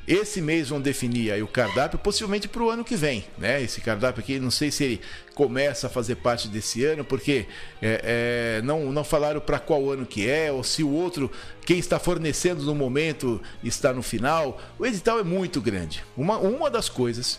[0.08, 3.62] esse mês vão definir aí o cardápio, possivelmente para o ano que vem, né?
[3.62, 5.02] Esse cardápio aqui, não sei se ele
[5.36, 7.46] começa a fazer parte desse ano, porque
[7.82, 11.30] é, é, não, não falaram para qual ano que é, ou se o outro,
[11.66, 14.62] quem está fornecendo no momento, está no final.
[14.80, 16.02] O edital é muito grande.
[16.16, 17.38] Uma, uma das coisas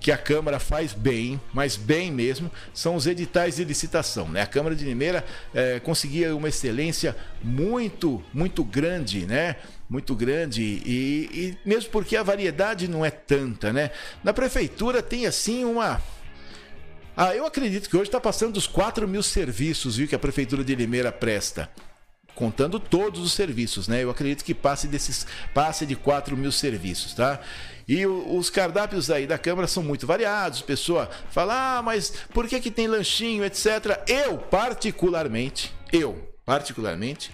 [0.00, 4.26] que a Câmara faz bem, mas bem mesmo, são os editais de licitação.
[4.28, 4.40] Né?
[4.40, 9.56] A Câmara de Limeira é, conseguia uma excelência muito, muito grande, né?
[9.90, 13.90] Muito grande, e, e mesmo porque a variedade não é tanta, né?
[14.22, 16.00] Na prefeitura tem assim uma.
[17.16, 20.62] Ah, eu acredito que hoje está passando dos 4 mil serviços viu, que a Prefeitura
[20.62, 21.68] de Limeira presta
[22.36, 24.02] contando todos os serviços, né?
[24.02, 27.40] Eu acredito que passe desses passe de 4 mil serviços, tá?
[27.86, 30.62] E o, os cardápios aí da Câmara são muito variados.
[30.62, 34.04] Pessoa fala, ah, mas por que, que tem lanchinho, etc.
[34.06, 37.30] Eu, particularmente, eu, particularmente,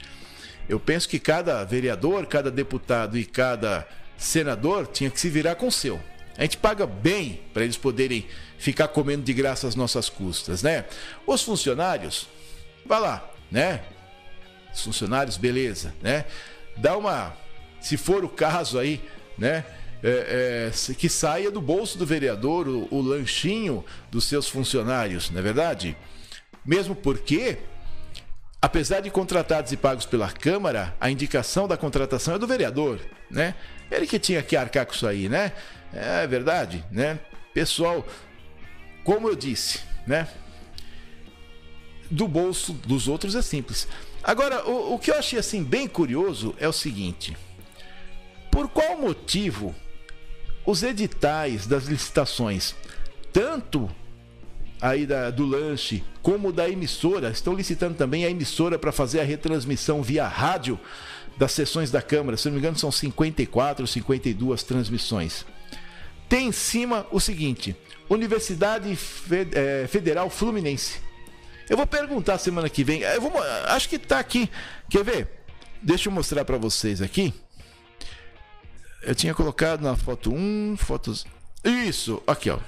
[0.69, 5.69] eu penso que cada vereador, cada deputado e cada senador tinha que se virar com
[5.69, 6.01] o seu.
[6.37, 8.27] A gente paga bem para eles poderem
[8.59, 10.85] ficar comendo de graça as nossas custas, né?
[11.27, 12.29] Os funcionários,
[12.85, 13.83] vai lá, né?
[14.75, 16.25] Os funcionários, beleza, né?
[16.77, 17.35] Dá uma,
[17.81, 19.01] se for o caso aí,
[19.39, 19.65] né?
[20.03, 25.41] é, é, que saia do bolso do vereador o, o lanchinho dos seus funcionários, não
[25.41, 25.97] é verdade?
[26.65, 27.59] Mesmo porque
[28.67, 32.99] apesar de contratados e pagos pela Câmara, a indicação da contratação é do vereador,
[33.31, 33.55] né?
[33.89, 35.53] Ele que tinha que arcar com isso aí, né?
[35.93, 37.21] É verdade, né?
[37.55, 38.05] Pessoal,
[39.05, 40.27] como eu disse, né?
[42.11, 43.87] Do bolso dos outros é simples.
[44.23, 47.37] Agora, o, o que eu achei assim bem curioso é o seguinte:
[48.51, 49.77] por qual motivo
[50.65, 52.75] os editais das licitações,
[53.33, 53.89] tanto
[54.81, 59.25] aí da, do lanche como da emissora, estão licitando também a emissora para fazer a
[59.25, 60.79] retransmissão via rádio
[61.37, 62.37] das sessões da Câmara.
[62.37, 65.47] Se não me engano, são 54 ou 52 transmissões.
[66.29, 67.77] Tem em cima o seguinte:
[68.09, 68.99] Universidade
[69.53, 71.01] é, Federal Fluminense.
[71.69, 73.01] Eu vou perguntar semana que vem.
[73.01, 73.33] Eu vou,
[73.67, 74.49] acho que está aqui.
[74.89, 75.29] Quer ver?
[75.83, 77.33] Deixa eu mostrar para vocês aqui.
[79.03, 81.25] Eu tinha colocado na foto 1, fotos.
[81.65, 82.59] Isso, aqui ó.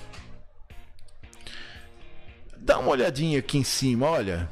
[2.68, 4.46] Dá uma olhadinha aqui em cima, olha.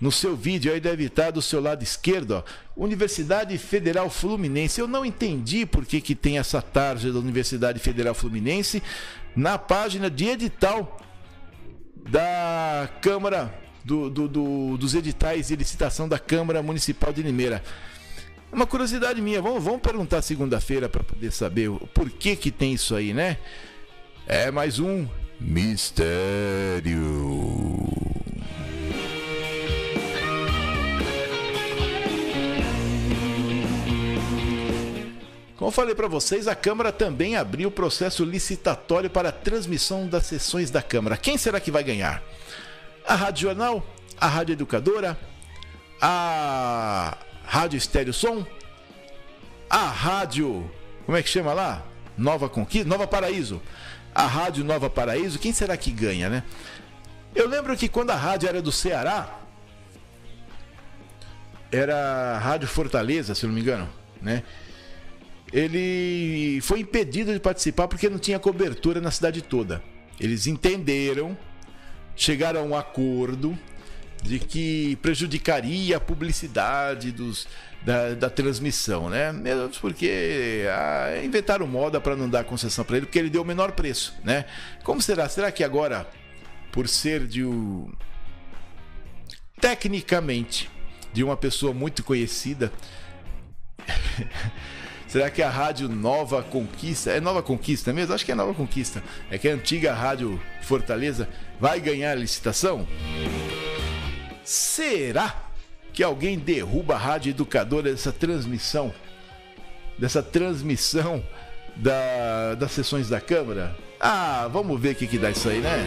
[0.00, 2.42] No seu vídeo aí deve estar do seu lado esquerdo, ó.
[2.74, 4.80] Universidade Federal Fluminense.
[4.80, 8.82] Eu não entendi por que, que tem essa tarja da Universidade Federal Fluminense
[9.36, 10.98] na página de edital
[12.08, 13.54] da Câmara,
[13.84, 17.62] do, do, do, dos editais de licitação da Câmara Municipal de Limeira.
[18.50, 22.94] Uma curiosidade minha, vamos, vamos perguntar segunda-feira para poder saber o porquê que tem isso
[22.94, 23.36] aí, né?
[24.26, 25.06] É mais um
[25.40, 26.90] mistério.
[35.56, 40.26] Como falei para vocês, a Câmara também abriu o processo licitatório para a transmissão das
[40.26, 41.16] sessões da Câmara.
[41.16, 42.22] Quem será que vai ganhar?
[43.10, 43.84] a Rádio Jornal,
[44.20, 45.18] a Rádio Educadora,
[46.00, 48.46] a Rádio Estéreo Som,
[49.68, 50.70] a Rádio.
[51.04, 51.84] Como é que chama lá?
[52.16, 52.88] Nova Conquista?
[52.88, 53.60] Nova Paraíso.
[54.20, 56.42] A Rádio Nova Paraíso, quem será que ganha, né?
[57.34, 59.40] Eu lembro que quando a rádio era do Ceará,
[61.72, 63.88] era Rádio Fortaleza, se não me engano,
[64.20, 64.42] né?
[65.50, 69.82] Ele foi impedido de participar porque não tinha cobertura na cidade toda.
[70.20, 71.34] Eles entenderam,
[72.14, 73.58] chegaram a um acordo
[74.22, 77.48] de que prejudicaria a publicidade dos,
[77.82, 79.32] da, da transmissão, né?
[79.32, 83.44] Mesmo porque ah, inventaram moda para não dar concessão para ele, porque ele deu o
[83.44, 84.44] menor preço, né?
[84.84, 85.28] Como será?
[85.28, 86.06] Será que agora,
[86.70, 87.90] por ser de um...
[89.60, 90.70] tecnicamente
[91.12, 92.72] de uma pessoa muito conhecida,
[95.10, 98.14] Será que a rádio Nova Conquista, é Nova Conquista mesmo?
[98.14, 99.02] Acho que é Nova Conquista.
[99.28, 101.28] É que a antiga rádio Fortaleza
[101.58, 102.86] vai ganhar a licitação?
[104.50, 105.44] Será
[105.92, 108.92] que alguém derruba a rádio educadora dessa transmissão?
[109.96, 111.24] Dessa transmissão
[111.76, 113.76] da, das sessões da Câmara?
[114.00, 115.86] Ah, vamos ver o que, que dá isso aí, né?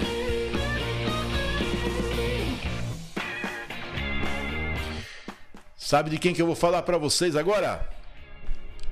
[5.76, 7.86] Sabe de quem que eu vou falar para vocês agora?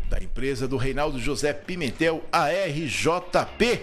[0.09, 3.81] Da empresa do Reinaldo José Pimentel, ARJP.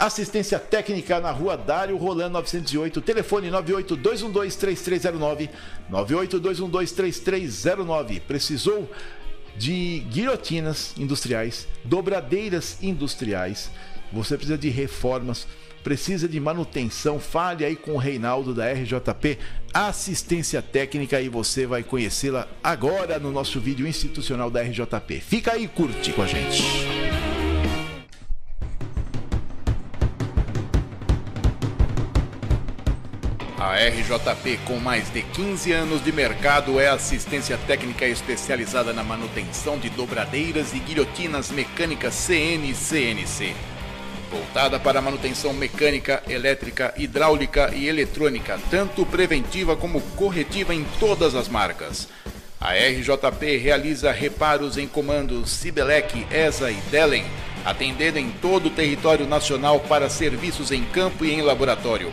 [0.00, 5.50] Assistência técnica na rua Dário Rolando 908, telefone 982123309,
[5.92, 8.22] 982123309.
[8.22, 8.90] Precisou
[9.58, 13.70] de guilhotinas industriais, dobradeiras industriais.
[14.10, 15.46] Você precisa de reformas,
[15.84, 17.20] precisa de manutenção.
[17.20, 19.36] Fale aí com o Reinaldo da RJP
[19.74, 25.20] Assistência Técnica e você vai conhecê-la agora no nosso vídeo institucional da RJP.
[25.20, 27.09] Fica aí, curte com a gente.
[33.70, 39.78] A RJP, com mais de 15 anos de mercado, é assistência técnica especializada na manutenção
[39.78, 43.54] de dobradeiras e guilhotinas mecânicas CN e CNC.
[44.28, 51.48] Voltada para manutenção mecânica, elétrica, hidráulica e eletrônica, tanto preventiva como corretiva em todas as
[51.48, 52.08] marcas.
[52.60, 57.24] A RJP realiza reparos em comandos Sibelec, ESA e Delen,
[57.64, 62.10] atendendo em todo o território nacional para serviços em campo e em laboratório.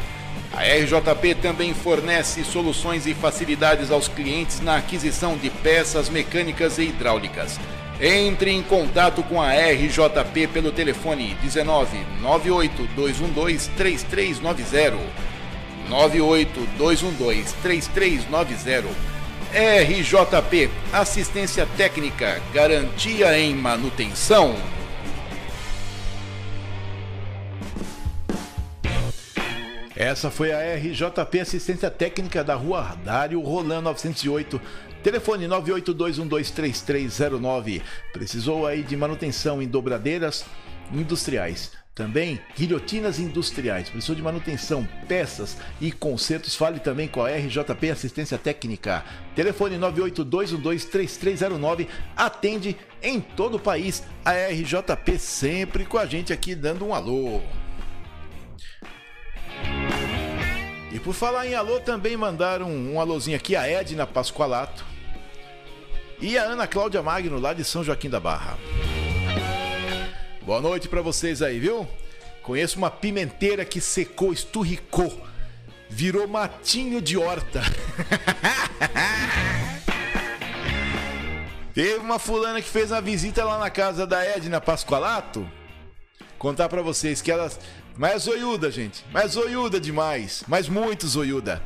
[0.53, 6.83] A RJP também fornece soluções e facilidades aos clientes na aquisição de peças mecânicas e
[6.83, 7.59] hidráulicas.
[7.99, 14.97] Entre em contato com a RJP pelo telefone 19 98 212 3390.
[15.89, 19.17] 98 212 3390.
[19.53, 24.55] RJP Assistência Técnica, garantia em manutenção.
[29.99, 34.61] Essa foi a RJP Assistência Técnica da Rua Dário Rolando 908.
[35.01, 37.81] Telefone 982123309.
[38.13, 40.45] Precisou aí de manutenção em dobradeiras
[40.93, 41.71] industriais.
[41.95, 43.89] Também guilhotinas industriais.
[43.89, 46.55] Precisou de manutenção, peças e consertos.
[46.55, 49.03] Fale também com a RJP Assistência Técnica.
[49.35, 51.87] Telefone 982123309.
[52.15, 54.03] Atende em todo o país.
[54.23, 57.41] A RJP sempre com a gente aqui dando um alô.
[60.97, 64.83] E por falar em alô, também mandaram um alôzinho aqui a Edna Pascoalato
[66.19, 68.57] e a Ana Cláudia Magno, lá de São Joaquim da Barra.
[70.41, 71.87] Boa noite para vocês aí, viu?
[72.41, 75.23] Conheço uma pimenteira que secou, esturricou,
[75.87, 77.61] virou matinho de horta.
[81.75, 85.47] Teve uma fulana que fez uma visita lá na casa da Edna Pascoalato.
[86.39, 87.51] Contar para vocês que ela
[87.97, 89.03] mas zoiuda, gente.
[89.11, 90.43] Mas zoiuda demais.
[90.47, 91.61] Mas muito zoiuda.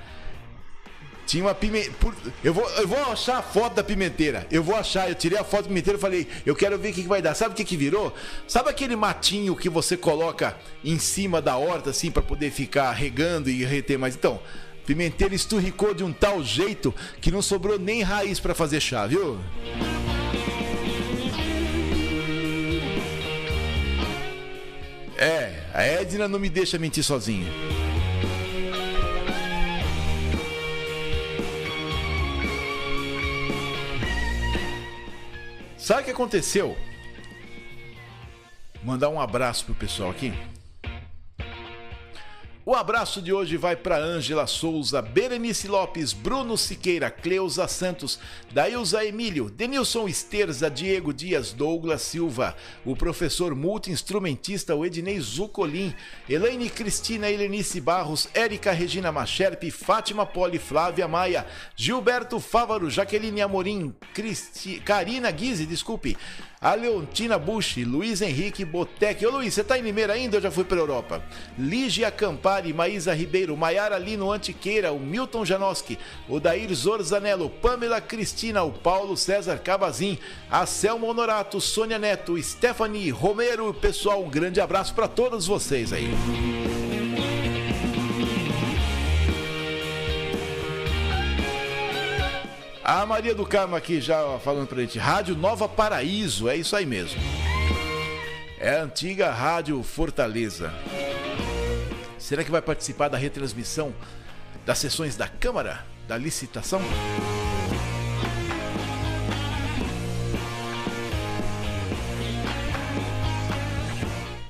[1.26, 1.96] Tinha uma pimenteira.
[2.44, 4.48] Eu vou, eu vou achar a foto da pimenteira.
[4.50, 5.10] Eu vou achar.
[5.10, 7.22] Eu tirei a foto da pimenteira e falei, eu quero ver o que, que vai
[7.22, 7.36] dar.
[7.36, 8.14] Sabe o que, que virou?
[8.48, 13.50] Sabe aquele matinho que você coloca em cima da horta, assim, para poder ficar regando
[13.50, 14.16] e reter mais?
[14.16, 14.40] Então,
[14.86, 19.40] pimenteira esturricou de um tal jeito que não sobrou nem raiz para fazer chá, viu?
[25.18, 27.52] É, a Edna não me deixa mentir sozinha.
[35.78, 36.78] Sabe o que aconteceu?
[38.84, 40.34] Mandar um abraço pro pessoal aqui.
[42.64, 48.20] O abraço de hoje vai para Ângela Souza, Berenice Lopes, Bruno Siqueira, Cleusa Santos,
[48.52, 52.56] Dailza Emílio, Denilson Esterza, Diego Dias, Douglas Silva,
[52.86, 55.92] o professor multi-instrumentista Ednei Zucolim,
[56.30, 63.92] Elaine Cristina Helenice Barros, Érica Regina Macherpe, Fátima Poli, Flávia Maia, Gilberto Fávaro, Jaqueline Amorim,
[64.14, 64.80] Cristi...
[64.82, 66.16] Karina Guise, desculpe,
[66.64, 69.26] a Leontina Bush, Luiz Henrique Botec.
[69.26, 71.20] Ô Luiz, você tá em Limeira ainda ou já foi pra Europa?
[71.58, 75.98] Lígia Campari, Maísa Ribeiro, Maiara Lino Antiqueira, o Milton Janoski,
[76.30, 80.20] o Dair Zorzanello, Pamela Cristina, o Paulo César Cavazin,
[80.52, 83.74] a Selma Honorato, Sônia Neto, Stephanie Romero.
[83.74, 86.12] Pessoal, um grande abraço para todos vocês aí.
[92.84, 94.98] A Maria do Carmo aqui já falando pra gente.
[94.98, 97.22] Rádio Nova Paraíso, é isso aí mesmo.
[98.60, 100.74] É a antiga Rádio Fortaleza.
[102.18, 103.94] Será que vai participar da retransmissão
[104.66, 106.82] das sessões da Câmara, da licitação?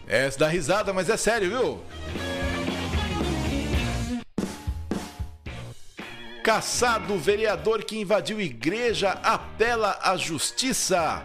[0.07, 1.81] É, dá risada, mas é sério, viu?
[6.43, 11.23] Caçado, vereador que invadiu igreja, apela à justiça.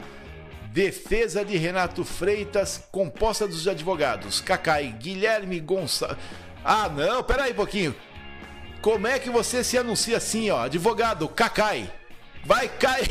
[0.72, 6.18] Defesa de Renato Freitas, composta dos advogados Cacai, Guilherme Gonçalves.
[6.62, 7.94] Ah, não, peraí um pouquinho.
[8.82, 10.64] Como é que você se anuncia assim, ó?
[10.64, 11.90] Advogado Cacai.
[12.44, 13.08] Vai cair.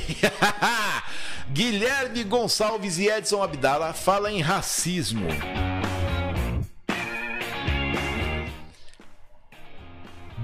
[1.52, 5.28] Guilherme Gonçalves e Edson Abdala fala em racismo.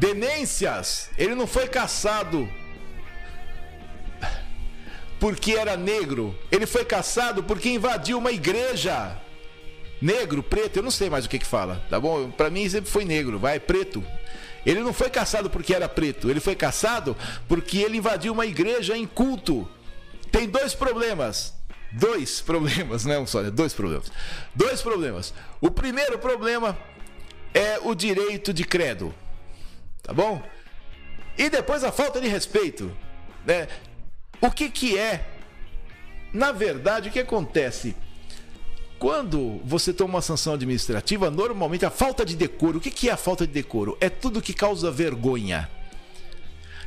[0.02, 1.12] Demências.
[1.16, 2.50] Ele não foi caçado
[5.20, 6.36] porque era negro.
[6.52, 9.16] Ele foi caçado porque invadiu uma igreja.
[10.02, 12.32] Negro, preto, eu não sei mais o que que fala, tá bom?
[12.32, 14.04] Para mim sempre foi negro, vai, preto.
[14.66, 17.16] Ele não foi caçado porque era preto, ele foi caçado
[17.48, 19.70] porque ele invadiu uma igreja em culto.
[20.32, 21.54] Tem dois problemas.
[21.92, 24.12] Dois problemas, não só, dois problemas.
[24.56, 25.32] Dois problemas.
[25.60, 26.76] O primeiro problema
[27.54, 29.14] é o direito de credo
[30.02, 30.42] tá bom?
[31.38, 32.92] E depois a falta de respeito,
[33.46, 33.68] né?
[34.40, 35.28] O que que é?
[36.34, 37.96] Na verdade, o que acontece?
[38.98, 43.12] Quando você toma uma sanção administrativa, normalmente a falta de decoro, o que que é
[43.12, 43.98] a falta de decoro?
[44.00, 45.70] É tudo que causa vergonha.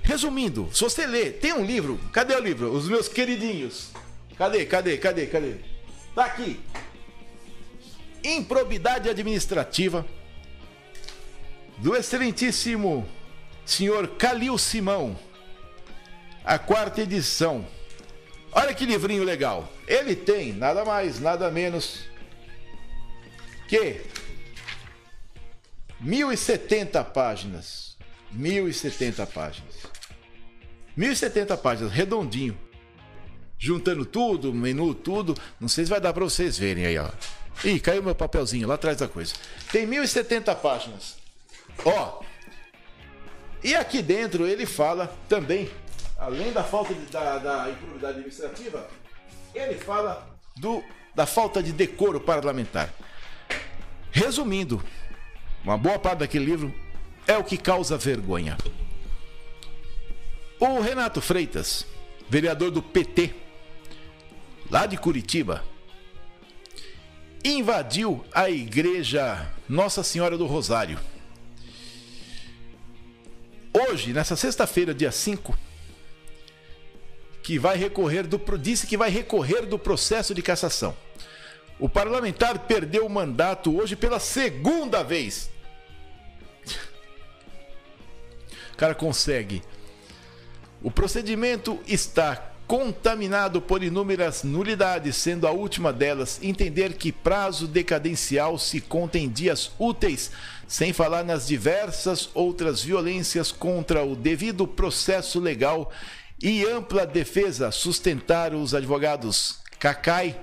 [0.03, 2.71] Resumindo, se você lê, tem um livro, cadê o livro?
[2.73, 3.91] Os meus queridinhos.
[4.37, 5.55] Cadê, cadê, cadê, cadê?
[6.15, 6.61] Tá aqui.
[8.23, 10.07] Improbidade administrativa
[11.85, 13.07] do excelentíssimo
[13.62, 15.18] senhor Calil Simão,
[16.43, 17.66] a quarta edição.
[18.53, 19.70] Olha que livrinho legal.
[19.87, 22.01] Ele tem nada mais, nada menos
[23.68, 24.01] que
[26.01, 27.99] 1070 páginas.
[28.32, 29.74] 1070 páginas.
[30.97, 32.59] 1070 páginas, redondinho.
[33.59, 35.37] Juntando tudo, menu, tudo.
[35.61, 37.11] Não sei se vai dar para vocês verem aí, ó.
[37.62, 39.35] Ih, caiu meu papelzinho lá atrás da coisa.
[39.70, 41.24] Tem 1070 páginas.
[41.85, 42.22] Ó,
[43.64, 45.70] e aqui dentro ele fala também,
[46.18, 48.87] além da falta de, da, da improbidade administrativa,
[49.55, 52.93] ele fala do, da falta de decoro parlamentar.
[54.12, 54.85] Resumindo,
[55.64, 56.75] uma boa parte daquele livro
[57.27, 58.59] é o que causa vergonha.
[60.61, 61.87] O Renato Freitas,
[62.29, 63.35] vereador do PT,
[64.70, 65.64] lá de Curitiba,
[67.43, 70.99] invadiu a igreja Nossa Senhora do Rosário
[73.75, 75.57] hoje, nessa sexta-feira, dia 5,
[77.43, 80.97] que vai recorrer do disse que vai recorrer do processo de cassação.
[81.79, 85.51] O parlamentar perdeu o mandato hoje pela segunda vez.
[88.72, 89.62] O cara consegue.
[90.83, 98.59] O procedimento está contaminado por inúmeras nulidades, sendo a última delas entender que prazo decadencial
[98.59, 100.31] se conta em dias úteis,
[100.67, 105.91] sem falar nas diversas outras violências contra o devido processo legal
[106.43, 110.39] e ampla defesa sustentaram os advogados Cacai,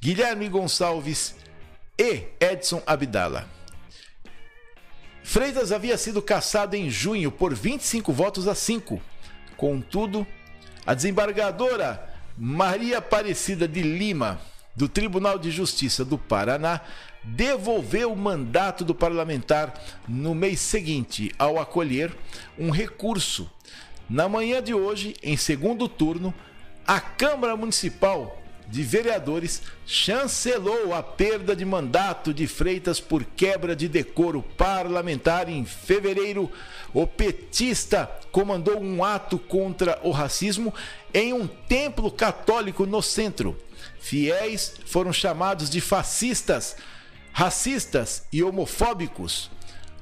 [0.00, 1.34] Guilherme Gonçalves
[1.98, 3.48] e Edson Abdala.
[5.22, 9.00] Freitas havia sido cassado em junho por 25 votos a 5.
[9.56, 10.26] Contudo,
[10.86, 14.40] a desembargadora Maria Aparecida de Lima,
[14.74, 16.80] do Tribunal de Justiça do Paraná,
[17.34, 19.74] devolveu o mandato do parlamentar
[20.06, 22.12] no mês seguinte, ao acolher
[22.58, 23.50] um recurso.
[24.08, 26.32] Na manhã de hoje, em segundo turno,
[26.86, 33.88] a Câmara Municipal de Vereadores chancelou a perda de mandato de Freitas por quebra de
[33.88, 36.50] decoro parlamentar em fevereiro.
[36.94, 40.72] O petista comandou um ato contra o racismo
[41.12, 43.58] em um templo católico no centro.
[44.00, 46.76] Fiéis foram chamados de fascistas,
[47.38, 49.48] racistas e homofóbicos.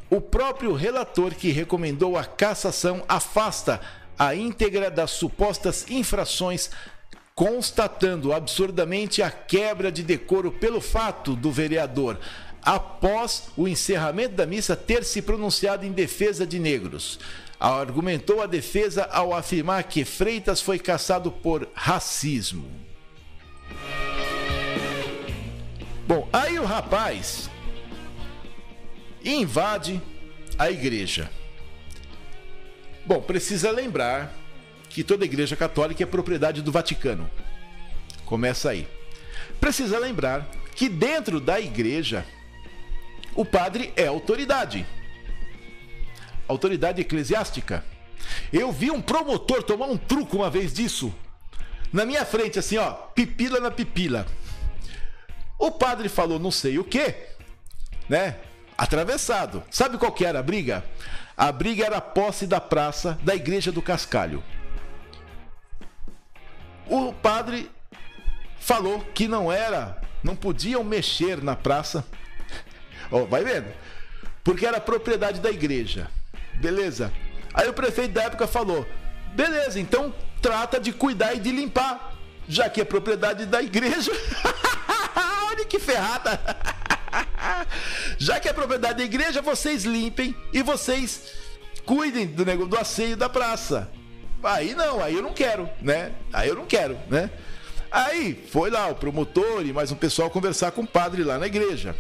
[0.09, 3.79] O próprio relator que recomendou a cassação afasta
[4.19, 6.71] a íntegra das supostas infrações,
[7.35, 12.19] constatando absurdamente a quebra de decoro pelo fato do vereador,
[12.63, 17.21] após o encerramento da missa, ter se pronunciado em defesa de negros.
[17.61, 22.67] Argumentou a defesa ao afirmar que Freitas foi caçado por racismo.
[26.07, 27.51] Bom, aí o rapaz
[29.25, 30.01] invade
[30.57, 31.29] a igreja.
[33.05, 34.33] Bom, precisa lembrar
[34.89, 37.29] que toda igreja católica é propriedade do Vaticano.
[38.25, 38.87] Começa aí.
[39.61, 42.25] Precisa lembrar que dentro da igreja
[43.35, 44.87] o padre é autoridade.
[46.47, 47.85] Autoridade eclesiástica.
[48.53, 51.13] Eu vi um promotor tomar um truco uma vez disso.
[51.93, 54.25] Na minha frente, assim, ó, pipila na pipila.
[55.59, 57.15] O padre falou não sei o que,
[58.09, 58.37] né?
[58.77, 59.63] Atravessado.
[59.71, 60.85] Sabe qual que era a briga?
[61.37, 64.43] A briga era a posse da praça da igreja do Cascalho.
[66.87, 67.71] O padre
[68.61, 72.05] falou que não era, não podiam mexer na praça.
[73.11, 73.73] Ó, oh, vai vendo.
[74.45, 76.11] Porque era propriedade da igreja.
[76.55, 77.13] Beleza?
[77.53, 78.87] Aí o prefeito da época falou:
[79.35, 82.15] beleza, então trata de cuidar e de limpar,
[82.49, 84.13] já que é propriedade da igreja.
[85.57, 86.39] Olha que ferrada!
[88.19, 91.33] Já que é propriedade da igreja, vocês limpem e vocês
[91.87, 93.91] cuidem do negócio do asseio da praça.
[94.45, 96.13] Aí não, aí eu não quero, né?
[96.31, 97.31] Aí eu não quero, né?
[97.91, 101.47] Aí foi lá o promotor e mais um pessoal conversar com o padre lá na
[101.47, 101.97] igreja.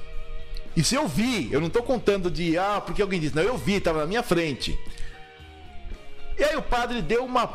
[0.76, 3.76] Isso eu vi, eu não estou contando de ah, porque alguém disse, não, eu vi,
[3.76, 4.78] estava na minha frente.
[6.38, 7.48] E aí o padre deu uma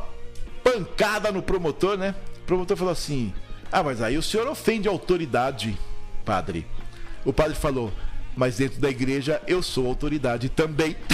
[0.64, 2.16] pancada no promotor, né?
[2.42, 3.32] O promotor falou assim:
[3.72, 5.78] Ah, mas aí o senhor ofende a autoridade,
[6.22, 6.66] padre.
[7.26, 7.92] O padre falou:
[8.36, 10.96] Mas dentro da igreja eu sou autoridade também.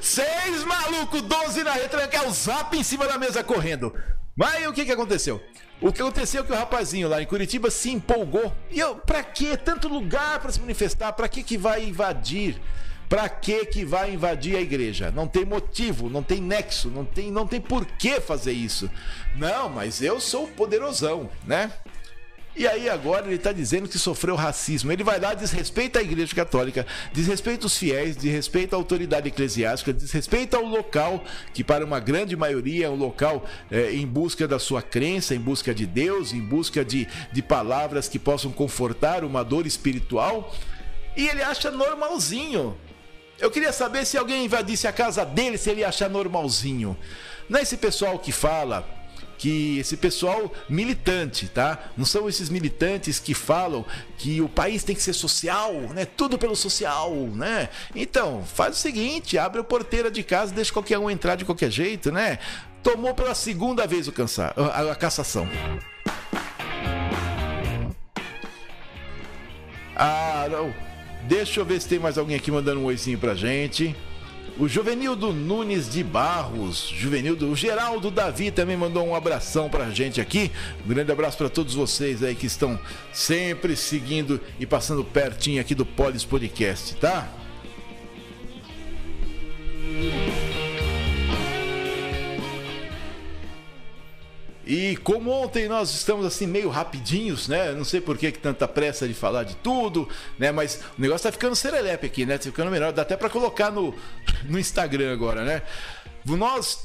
[0.00, 3.94] Seis malucos, doze na retranca, o zap em cima da mesa correndo.
[4.36, 5.42] Mas o que, que aconteceu?
[5.80, 8.52] O que aconteceu é que o rapazinho lá em Curitiba se empolgou.
[8.70, 11.12] E eu, pra que tanto lugar para se manifestar?
[11.12, 12.60] Pra que que vai invadir?
[13.08, 15.10] Pra que que vai invadir a igreja?
[15.10, 18.90] Não tem motivo, não tem nexo, não tem, não tem por que fazer isso.
[19.36, 21.72] Não, mas eu sou poderosão, né?
[22.58, 24.90] E aí agora ele está dizendo que sofreu racismo.
[24.90, 30.58] Ele vai lá, desrespeita a Igreja Católica, desrespeita os fiéis, desrespeita a autoridade eclesiástica, desrespeita
[30.58, 31.22] o local,
[31.54, 35.38] que para uma grande maioria é um local é, em busca da sua crença, em
[35.38, 40.52] busca de Deus, em busca de, de palavras que possam confortar uma dor espiritual.
[41.16, 42.76] E ele acha normalzinho.
[43.38, 46.98] Eu queria saber se alguém invadisse a casa dele, se ele ia achar normalzinho.
[47.48, 48.97] Não é esse pessoal que fala
[49.38, 51.78] que esse pessoal militante, tá?
[51.96, 53.86] Não são esses militantes que falam
[54.18, 56.04] que o país tem que ser social, né?
[56.04, 57.68] Tudo pelo social, né?
[57.94, 61.70] Então, faz o seguinte, abre a porteira de casa, deixa qualquer um entrar de qualquer
[61.70, 62.38] jeito, né?
[62.82, 65.48] Tomou pela segunda vez o cansa a, cassação.
[69.94, 70.72] Ah, não.
[71.24, 73.94] Deixa eu ver se tem mais alguém aqui mandando um oizinho pra gente.
[74.58, 80.20] O Juvenildo Nunes de Barros, Juvenildo, o Geraldo Davi também mandou um abração pra gente
[80.20, 80.50] aqui.
[80.84, 82.76] Um grande abraço para todos vocês aí que estão
[83.12, 87.28] sempre seguindo e passando pertinho aqui do Polis Podcast, tá?
[94.68, 97.72] E como ontem nós estamos assim meio rapidinhos, né?
[97.72, 100.06] Não sei por que, que tanta pressa de falar de tudo,
[100.38, 100.52] né?
[100.52, 102.36] Mas o negócio tá ficando serelepe aqui, né?
[102.36, 102.92] Tá ficando melhor.
[102.92, 103.94] Dá até para colocar no,
[104.44, 105.62] no Instagram agora, né?
[106.26, 106.84] Nós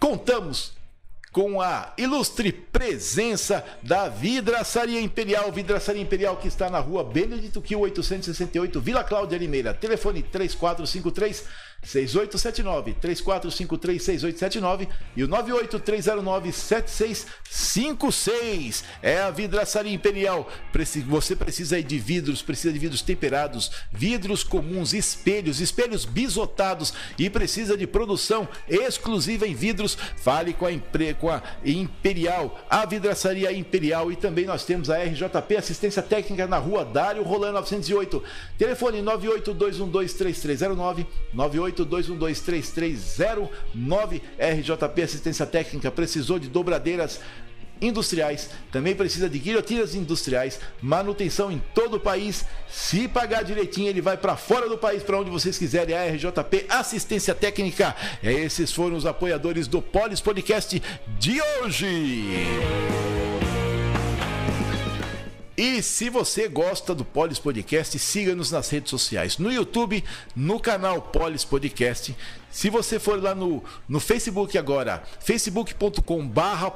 [0.00, 0.72] contamos
[1.30, 7.78] com a ilustre presença da Vidraçaria Imperial, Vidraçaria Imperial que está na rua Benedito Quil
[7.78, 9.72] 868, Vila Cláudia Limeira.
[9.72, 11.44] Telefone 3453
[11.82, 18.84] 6879 3453 6879 e o 98309 7656.
[19.02, 20.48] É a Vidraçaria Imperial.
[21.06, 27.76] Você precisa de vidros, precisa de vidros temperados, vidros comuns, espelhos, espelhos bisotados e precisa
[27.76, 29.96] de produção exclusiva em vidros.
[30.16, 30.72] Fale com a,
[31.18, 36.58] com a Imperial, a Vidraçaria Imperial e também nós temos a RJP Assistência Técnica na
[36.58, 38.22] Rua Dário Rolando 908.
[38.58, 47.20] Telefone 982123309 98 982123309 RJP Assistência Técnica precisou de dobradeiras
[47.80, 52.44] industriais, também precisa de guilhotinas industriais, manutenção em todo o país.
[52.68, 55.96] Se pagar direitinho, ele vai para fora do país, para onde vocês quiserem.
[55.96, 57.94] A RJP Assistência Técnica.
[58.22, 60.80] Esses foram os apoiadores do Polis Podcast
[61.18, 62.46] de hoje.
[65.62, 70.02] E se você gosta do Polis Podcast, siga-nos nas redes sociais, no YouTube,
[70.34, 72.16] no canal Polis Podcast.
[72.50, 76.68] Se você for lá no, no Facebook agora, facebook.com barra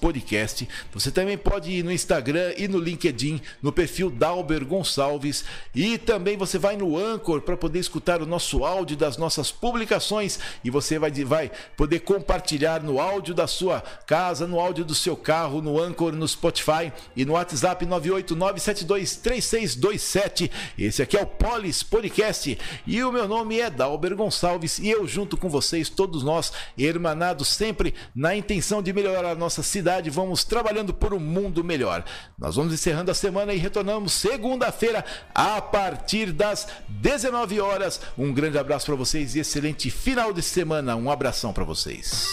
[0.00, 5.44] Podcast, você também pode ir no Instagram e no LinkedIn, no perfil Dalber Gonçalves.
[5.74, 10.38] E também você vai no Anchor para poder escutar o nosso áudio das nossas publicações.
[10.64, 15.16] E você vai, vai poder compartilhar no áudio da sua casa, no áudio do seu
[15.16, 20.50] carro, no Anchor, no Spotify e no WhatsApp 989723627.
[20.78, 22.58] Esse aqui é o Polis Podcast.
[22.86, 27.48] E o meu nome é Dalber Gonçalves e eu junto com vocês, todos nós, hermanados
[27.48, 32.04] sempre na intenção de melhorar a nossa cidade, vamos trabalhando por um mundo melhor.
[32.38, 35.04] Nós vamos encerrando a semana e retornamos segunda-feira
[35.34, 38.00] a partir das 19 horas.
[38.16, 40.96] Um grande abraço para vocês e excelente final de semana.
[40.96, 42.26] Um abração para vocês.